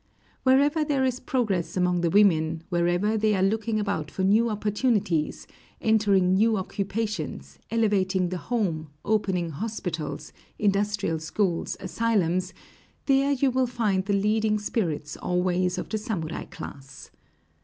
Wherever 0.41 0.83
there 0.83 1.05
is 1.05 1.19
progress 1.19 1.77
among 1.77 2.01
the 2.01 2.09
women, 2.09 2.63
wherever 2.69 3.17
they 3.19 3.35
are 3.35 3.43
looking 3.43 3.79
about 3.79 4.09
for 4.09 4.23
new 4.23 4.49
opportunities, 4.49 5.45
entering 5.79 6.33
new 6.33 6.57
occupations, 6.57 7.59
elevating 7.69 8.29
the 8.29 8.39
home, 8.39 8.89
opening 9.05 9.51
hospitals, 9.51 10.33
industrial 10.57 11.19
schools, 11.19 11.77
asylums, 11.79 12.51
there 13.05 13.31
you 13.33 13.51
will 13.51 13.67
find 13.67 14.05
the 14.05 14.13
leading 14.19 14.57
spirits 14.57 15.17
always 15.17 15.77
of 15.77 15.87
the 15.87 15.99
samurai 15.99 16.45
class. 16.45 17.11